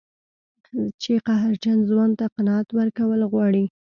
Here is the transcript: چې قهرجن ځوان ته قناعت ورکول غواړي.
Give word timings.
چې 1.01 1.11
قهرجن 1.27 1.77
ځوان 1.89 2.11
ته 2.19 2.25
قناعت 2.35 2.67
ورکول 2.77 3.21
غواړي. 3.31 3.63